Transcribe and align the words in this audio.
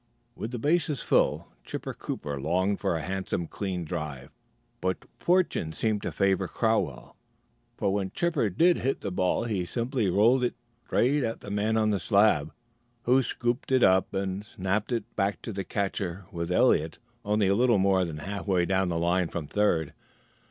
With 0.35 0.49
the 0.49 0.57
bases 0.57 1.01
full, 1.03 1.47
Chipper 1.63 1.93
Cooper 1.93 2.41
longed 2.41 2.79
for 2.79 2.95
a 2.97 3.03
handsome 3.03 3.45
clean 3.45 3.85
drive; 3.85 4.31
but 4.81 5.05
fortune 5.19 5.73
seemed 5.73 6.01
to 6.01 6.11
favor 6.11 6.47
Crowell, 6.47 7.15
for 7.77 7.93
when 7.93 8.09
Chipper 8.09 8.49
did 8.49 8.77
hit 8.77 9.01
the 9.01 9.11
ball 9.11 9.43
he 9.43 9.63
simply 9.63 10.09
rolled 10.09 10.43
it 10.43 10.55
straight 10.87 11.23
at 11.23 11.41
the 11.41 11.51
man 11.51 11.77
on 11.77 11.91
the 11.91 11.99
slab, 11.99 12.51
who 13.03 13.21
scooped 13.21 13.71
it 13.71 13.83
and 13.83 14.43
snapped 14.43 14.91
it 14.91 15.03
back 15.15 15.39
to 15.43 15.53
the 15.53 15.63
catcher 15.63 16.25
with 16.31 16.51
Eliot 16.51 16.97
only 17.23 17.47
a 17.47 17.53
little 17.55 17.77
more 17.77 18.03
than 18.03 18.17
halfway 18.17 18.65
down 18.65 18.89
the 18.89 18.97
line 18.97 19.27
from 19.27 19.45
third. 19.45 19.93